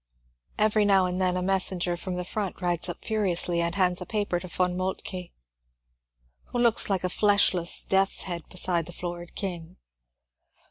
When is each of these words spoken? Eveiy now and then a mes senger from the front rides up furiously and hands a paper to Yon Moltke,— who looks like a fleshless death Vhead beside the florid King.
Eveiy 0.57 0.83
now 0.83 1.05
and 1.05 1.21
then 1.21 1.37
a 1.37 1.43
mes 1.43 1.69
senger 1.69 1.95
from 1.95 2.15
the 2.15 2.25
front 2.25 2.59
rides 2.59 2.89
up 2.89 3.05
furiously 3.05 3.61
and 3.61 3.75
hands 3.75 4.01
a 4.01 4.05
paper 4.07 4.39
to 4.39 4.49
Yon 4.57 4.75
Moltke,— 4.75 5.29
who 6.49 6.57
looks 6.57 6.89
like 6.89 7.03
a 7.03 7.07
fleshless 7.07 7.83
death 7.83 8.23
Vhead 8.23 8.49
beside 8.49 8.87
the 8.87 8.93
florid 8.93 9.35
King. 9.35 9.77